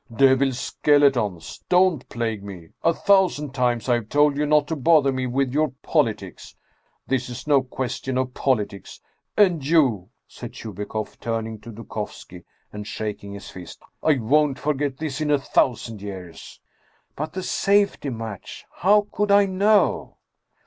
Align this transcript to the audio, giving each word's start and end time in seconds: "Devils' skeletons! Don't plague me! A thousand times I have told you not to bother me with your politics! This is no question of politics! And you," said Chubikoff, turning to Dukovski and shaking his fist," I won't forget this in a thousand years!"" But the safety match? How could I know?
"Devils' 0.25 0.59
skeletons! 0.59 1.63
Don't 1.69 2.09
plague 2.09 2.43
me! 2.43 2.69
A 2.81 2.91
thousand 2.91 3.53
times 3.53 3.87
I 3.87 3.93
have 3.93 4.09
told 4.09 4.35
you 4.35 4.47
not 4.47 4.65
to 4.69 4.75
bother 4.75 5.11
me 5.11 5.27
with 5.27 5.53
your 5.53 5.73
politics! 5.83 6.55
This 7.05 7.29
is 7.29 7.45
no 7.45 7.61
question 7.61 8.17
of 8.17 8.33
politics! 8.33 8.99
And 9.37 9.63
you," 9.63 10.09
said 10.27 10.53
Chubikoff, 10.53 11.19
turning 11.19 11.59
to 11.59 11.71
Dukovski 11.71 12.43
and 12.73 12.87
shaking 12.87 13.33
his 13.33 13.51
fist," 13.51 13.83
I 14.01 14.17
won't 14.17 14.57
forget 14.57 14.97
this 14.97 15.21
in 15.21 15.29
a 15.29 15.37
thousand 15.37 16.01
years!"" 16.01 16.59
But 17.15 17.33
the 17.33 17.43
safety 17.43 18.09
match? 18.09 18.65
How 18.77 19.05
could 19.11 19.29
I 19.29 19.45
know? 19.45 20.17